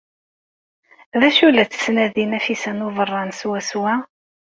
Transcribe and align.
D 1.19 1.21
acu 1.27 1.43
ay 1.47 1.51
la 1.53 1.63
tettnadi 1.65 2.25
Nafisa 2.25 2.71
n 2.73 2.85
Ubeṛṛan 2.87 3.31
swaswa? 3.39 3.93